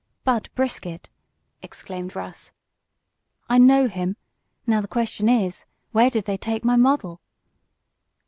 "Bud 0.23 0.49
Brisket!" 0.55 1.11
exclaimed 1.61 2.15
Russ. 2.15 2.51
"I 3.47 3.59
know 3.59 3.87
him. 3.87 4.17
Now 4.65 4.81
the 4.81 4.87
question 4.87 5.29
is: 5.29 5.65
Where 5.91 6.09
did 6.09 6.25
they 6.25 6.37
take 6.37 6.65
my 6.65 6.75
model?" 6.75 7.21